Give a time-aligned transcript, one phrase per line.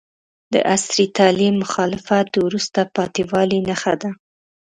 [0.53, 4.09] د عصري تعلیم مخالفت د وروسته پاتې والي نښه ده.